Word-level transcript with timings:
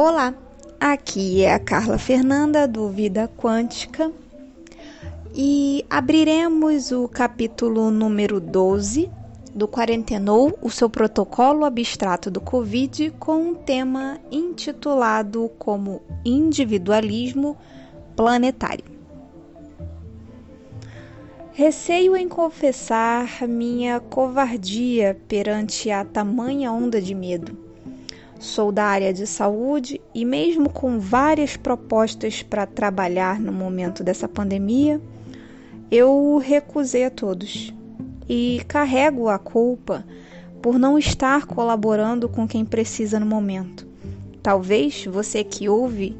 Olá, 0.00 0.32
aqui 0.78 1.42
é 1.42 1.52
a 1.52 1.58
Carla 1.58 1.98
Fernanda 1.98 2.68
do 2.68 2.88
Vida 2.88 3.28
Quântica 3.36 4.12
e 5.34 5.84
abriremos 5.90 6.92
o 6.92 7.08
capítulo 7.08 7.90
número 7.90 8.38
12 8.38 9.10
do 9.52 9.66
Quarentenou, 9.66 10.56
o 10.62 10.70
seu 10.70 10.88
protocolo 10.88 11.64
abstrato 11.64 12.30
do 12.30 12.40
Covid, 12.40 13.10
com 13.18 13.48
um 13.48 13.54
tema 13.56 14.20
intitulado 14.30 15.50
como 15.58 16.00
Individualismo 16.24 17.56
Planetário. 18.14 18.84
Receio 21.50 22.14
em 22.14 22.28
confessar 22.28 23.48
minha 23.48 23.98
covardia 23.98 25.20
perante 25.26 25.90
a 25.90 26.04
tamanha 26.04 26.70
onda 26.70 27.02
de 27.02 27.16
medo. 27.16 27.67
Sou 28.38 28.70
da 28.70 28.84
área 28.84 29.12
de 29.12 29.26
saúde 29.26 30.00
e, 30.14 30.24
mesmo 30.24 30.70
com 30.70 31.00
várias 31.00 31.56
propostas 31.56 32.42
para 32.42 32.66
trabalhar 32.66 33.40
no 33.40 33.52
momento 33.52 34.04
dessa 34.04 34.28
pandemia, 34.28 35.00
eu 35.90 36.38
recusei 36.38 37.04
a 37.04 37.10
todos 37.10 37.74
e 38.28 38.62
carrego 38.68 39.28
a 39.28 39.38
culpa 39.38 40.04
por 40.62 40.78
não 40.78 40.98
estar 40.98 41.46
colaborando 41.46 42.28
com 42.28 42.46
quem 42.46 42.64
precisa 42.64 43.18
no 43.18 43.26
momento. 43.26 43.86
Talvez 44.42 45.04
você 45.06 45.42
que 45.42 45.68
ouve 45.68 46.16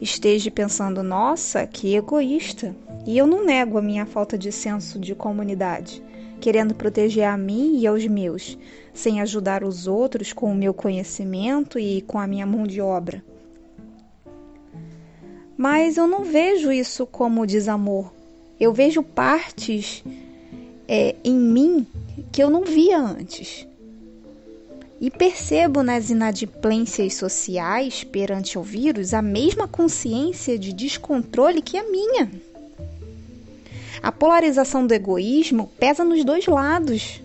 esteja 0.00 0.50
pensando: 0.50 1.02
nossa, 1.02 1.66
que 1.66 1.94
egoísta! 1.94 2.74
E 3.06 3.16
eu 3.16 3.26
não 3.26 3.44
nego 3.44 3.78
a 3.78 3.82
minha 3.82 4.06
falta 4.06 4.36
de 4.36 4.52
senso 4.52 4.98
de 4.98 5.14
comunidade, 5.14 6.02
querendo 6.42 6.74
proteger 6.74 7.22
a 7.22 7.36
mim 7.36 7.78
e 7.78 7.86
aos 7.86 8.04
meus, 8.04 8.58
sem 8.92 9.20
ajudar 9.20 9.62
os 9.62 9.86
outros 9.86 10.32
com 10.32 10.50
o 10.50 10.54
meu 10.56 10.74
conhecimento 10.74 11.78
e 11.78 12.02
com 12.02 12.18
a 12.18 12.26
minha 12.26 12.44
mão 12.44 12.66
de 12.66 12.80
obra. 12.80 13.24
Mas 15.56 15.96
eu 15.96 16.08
não 16.08 16.24
vejo 16.24 16.72
isso 16.72 17.06
como 17.06 17.46
desamor. 17.46 18.12
Eu 18.58 18.72
vejo 18.72 19.04
partes 19.04 20.02
é, 20.88 21.14
em 21.22 21.38
mim 21.38 21.86
que 22.32 22.42
eu 22.42 22.50
não 22.50 22.64
via 22.64 22.98
antes. 22.98 23.64
E 25.00 25.12
percebo 25.12 25.84
nas 25.84 26.10
inadimplências 26.10 27.14
sociais 27.14 28.02
perante 28.02 28.58
o 28.58 28.62
vírus 28.62 29.14
a 29.14 29.22
mesma 29.22 29.68
consciência 29.68 30.58
de 30.58 30.72
descontrole 30.72 31.62
que 31.62 31.76
a 31.76 31.88
minha. 31.88 32.28
A 34.02 34.10
polarização 34.10 34.84
do 34.84 34.92
egoísmo 34.92 35.70
pesa 35.78 36.04
nos 36.04 36.24
dois 36.24 36.44
lados, 36.46 37.22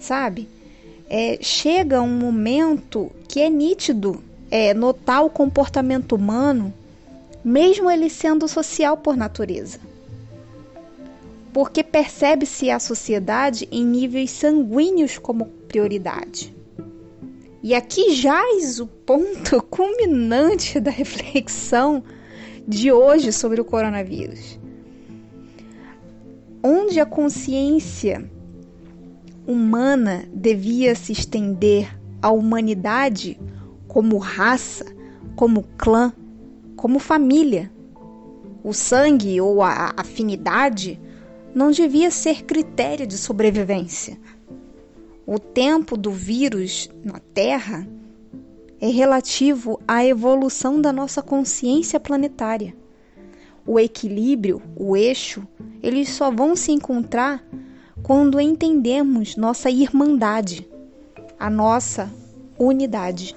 sabe? 0.00 0.48
É, 1.08 1.38
chega 1.40 2.02
um 2.02 2.08
momento 2.08 3.12
que 3.28 3.38
é 3.38 3.48
nítido 3.48 4.20
é, 4.50 4.74
notar 4.74 5.24
o 5.24 5.30
comportamento 5.30 6.16
humano, 6.16 6.74
mesmo 7.44 7.88
ele 7.88 8.10
sendo 8.10 8.48
social 8.48 8.96
por 8.96 9.16
natureza. 9.16 9.78
Porque 11.52 11.84
percebe-se 11.84 12.68
a 12.68 12.80
sociedade 12.80 13.68
em 13.70 13.84
níveis 13.84 14.32
sanguíneos 14.32 15.16
como 15.16 15.46
prioridade. 15.68 16.52
E 17.62 17.72
aqui 17.72 18.16
jaz 18.16 18.80
o 18.80 18.86
ponto 18.88 19.62
culminante 19.70 20.80
da 20.80 20.90
reflexão 20.90 22.02
de 22.66 22.90
hoje 22.90 23.32
sobre 23.32 23.60
o 23.60 23.64
coronavírus 23.64 24.60
onde 26.62 27.00
a 27.00 27.06
consciência 27.06 28.30
humana 29.46 30.24
devia 30.32 30.94
se 30.94 31.10
estender 31.12 31.98
à 32.20 32.30
humanidade 32.30 33.38
como 33.88 34.16
raça, 34.18 34.86
como 35.34 35.64
clã, 35.76 36.12
como 36.76 37.00
família. 37.00 37.70
O 38.62 38.72
sangue 38.72 39.40
ou 39.40 39.60
a 39.60 39.92
afinidade 39.96 41.00
não 41.52 41.72
devia 41.72 42.10
ser 42.10 42.44
critério 42.44 43.06
de 43.06 43.18
sobrevivência. 43.18 44.16
O 45.26 45.38
tempo 45.38 45.96
do 45.96 46.12
vírus 46.12 46.88
na 47.04 47.18
Terra 47.34 47.86
é 48.80 48.88
relativo 48.88 49.80
à 49.86 50.04
evolução 50.04 50.80
da 50.80 50.92
nossa 50.92 51.22
consciência 51.22 51.98
planetária 51.98 52.74
o 53.66 53.78
equilíbrio, 53.78 54.62
o 54.76 54.96
eixo, 54.96 55.46
eles 55.82 56.08
só 56.08 56.30
vão 56.30 56.56
se 56.56 56.72
encontrar 56.72 57.44
quando 58.02 58.40
entendemos 58.40 59.36
nossa 59.36 59.70
irmandade, 59.70 60.68
a 61.38 61.48
nossa 61.48 62.12
unidade. 62.58 63.36